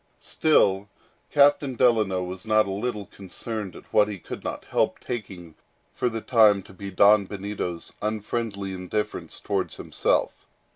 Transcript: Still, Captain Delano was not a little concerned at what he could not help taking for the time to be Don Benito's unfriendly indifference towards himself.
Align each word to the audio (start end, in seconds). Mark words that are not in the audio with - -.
Still, 0.19 0.89
Captain 1.29 1.75
Delano 1.75 2.23
was 2.23 2.43
not 2.43 2.65
a 2.65 2.71
little 2.71 3.05
concerned 3.05 3.75
at 3.75 3.93
what 3.93 4.07
he 4.07 4.17
could 4.17 4.43
not 4.43 4.65
help 4.65 4.99
taking 4.99 5.53
for 5.93 6.09
the 6.09 6.21
time 6.21 6.63
to 6.63 6.73
be 6.73 6.89
Don 6.89 7.25
Benito's 7.27 7.93
unfriendly 8.01 8.73
indifference 8.73 9.39
towards 9.39 9.75
himself. 9.75 10.31